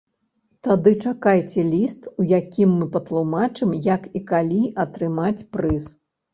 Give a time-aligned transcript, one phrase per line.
[0.67, 5.83] Тады чакайце ліст, у якім мы патлумачым, як і калі атрымаць прыз.